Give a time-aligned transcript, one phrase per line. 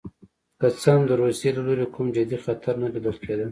[0.59, 3.45] که څه هم د روسیې له لوري کوم جدي خطر نه لیدل کېده.